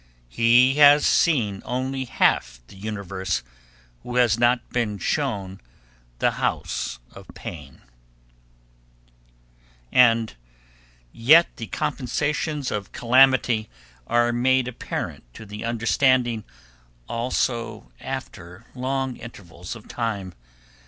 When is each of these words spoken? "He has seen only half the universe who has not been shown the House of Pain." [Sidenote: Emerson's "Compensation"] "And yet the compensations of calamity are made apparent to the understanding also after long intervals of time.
"He 0.29 0.73
has 0.79 1.05
seen 1.05 1.61
only 1.63 2.05
half 2.05 2.59
the 2.65 2.75
universe 2.75 3.43
who 4.01 4.15
has 4.15 4.39
not 4.39 4.67
been 4.71 4.97
shown 4.97 5.61
the 6.17 6.37
House 6.43 6.97
of 7.11 7.27
Pain." 7.35 7.73
[Sidenote: 7.73 7.91
Emerson's 9.21 9.69
"Compensation"] 9.93 10.09
"And 10.09 10.35
yet 11.25 11.57
the 11.57 11.67
compensations 11.67 12.71
of 12.71 12.91
calamity 12.91 13.69
are 14.07 14.33
made 14.33 14.67
apparent 14.67 15.31
to 15.35 15.45
the 15.45 15.63
understanding 15.63 16.45
also 17.07 17.91
after 17.99 18.65
long 18.73 19.17
intervals 19.17 19.75
of 19.75 19.87
time. 19.87 20.33